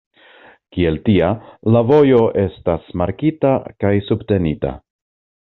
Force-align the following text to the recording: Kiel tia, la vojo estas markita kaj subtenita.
Kiel 0.77 0.95
tia, 1.09 1.27
la 1.75 1.83
vojo 1.91 2.23
estas 2.45 2.89
markita 3.03 3.55
kaj 3.85 3.95
subtenita. 4.11 4.77